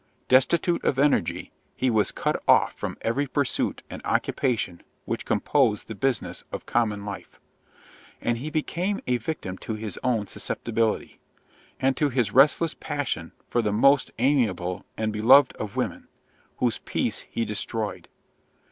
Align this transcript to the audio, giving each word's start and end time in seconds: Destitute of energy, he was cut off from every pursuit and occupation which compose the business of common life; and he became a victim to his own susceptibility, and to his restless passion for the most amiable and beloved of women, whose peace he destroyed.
Destitute 0.29 0.83
of 0.83 0.97
energy, 0.97 1.51
he 1.75 1.91
was 1.91 2.11
cut 2.11 2.41
off 2.47 2.73
from 2.73 2.97
every 3.01 3.27
pursuit 3.27 3.83
and 3.87 4.01
occupation 4.03 4.81
which 5.05 5.25
compose 5.27 5.83
the 5.83 5.93
business 5.93 6.43
of 6.51 6.65
common 6.65 7.05
life; 7.05 7.39
and 8.19 8.39
he 8.39 8.49
became 8.49 8.99
a 9.05 9.17
victim 9.17 9.59
to 9.59 9.75
his 9.75 9.99
own 10.03 10.25
susceptibility, 10.25 11.19
and 11.79 11.95
to 11.97 12.09
his 12.09 12.31
restless 12.33 12.73
passion 12.73 13.31
for 13.47 13.61
the 13.61 13.71
most 13.71 14.09
amiable 14.17 14.85
and 14.97 15.13
beloved 15.13 15.53
of 15.57 15.75
women, 15.75 16.07
whose 16.57 16.79
peace 16.79 17.27
he 17.29 17.45
destroyed. 17.45 18.07